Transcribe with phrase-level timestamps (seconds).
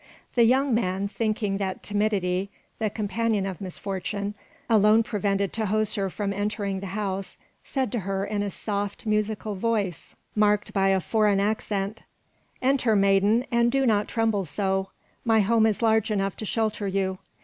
[0.33, 4.33] The young man, thinking that timidity, the companion of misfortune,
[4.67, 10.15] alone prevented Tahoser from entering the house, said to her in a soft, musical voice
[10.35, 12.01] marked by a foreign accent,
[12.63, 14.89] "Enter, maiden, and do not tremble so.
[15.23, 17.19] My home is large enough to shelter you.